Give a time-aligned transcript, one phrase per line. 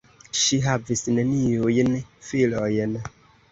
[0.37, 1.93] Ŝi havis neniujn
[2.31, 2.99] filojn.